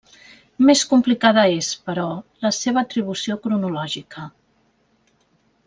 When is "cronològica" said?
3.45-4.27